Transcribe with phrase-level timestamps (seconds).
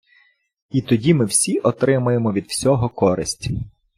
[0.71, 3.47] І тоді ми всі отримаємо від всього користь.